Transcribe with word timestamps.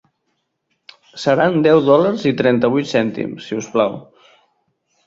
Seran 1.25 1.59
deu 1.69 1.83
dòlars 1.91 2.27
i 2.31 2.35
trenta-vuit 2.43 2.91
cèntims, 2.97 3.47
si 3.51 3.63
us 3.63 3.71
plau. 3.77 3.99